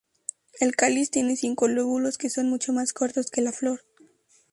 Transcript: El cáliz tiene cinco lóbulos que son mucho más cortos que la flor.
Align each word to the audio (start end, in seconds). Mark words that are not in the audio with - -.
El 0.59 0.75
cáliz 0.75 1.11
tiene 1.11 1.35
cinco 1.35 1.67
lóbulos 1.67 2.17
que 2.17 2.31
son 2.31 2.49
mucho 2.49 2.73
más 2.73 2.91
cortos 2.91 3.29
que 3.29 3.41
la 3.41 3.51
flor. 3.51 3.81